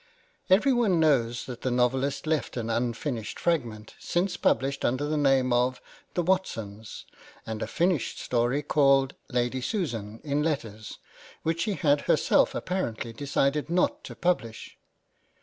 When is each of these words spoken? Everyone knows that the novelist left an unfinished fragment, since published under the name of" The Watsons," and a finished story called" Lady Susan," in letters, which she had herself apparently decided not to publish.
Everyone 0.49 0.99
knows 0.99 1.45
that 1.45 1.61
the 1.61 1.69
novelist 1.69 2.25
left 2.25 2.57
an 2.57 2.71
unfinished 2.71 3.37
fragment, 3.39 3.93
since 3.99 4.35
published 4.35 4.83
under 4.83 5.05
the 5.05 5.15
name 5.15 5.53
of" 5.53 5.79
The 6.15 6.23
Watsons," 6.23 7.05
and 7.45 7.61
a 7.61 7.67
finished 7.67 8.17
story 8.17 8.63
called" 8.63 9.13
Lady 9.39 9.61
Susan," 9.61 10.19
in 10.23 10.41
letters, 10.41 10.97
which 11.43 11.61
she 11.61 11.73
had 11.75 12.01
herself 12.01 12.55
apparently 12.55 13.13
decided 13.13 13.69
not 13.69 14.03
to 14.05 14.15
publish. 14.15 14.75